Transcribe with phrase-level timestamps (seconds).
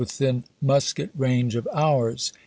[0.01, 2.33] wdthin musket range of ours.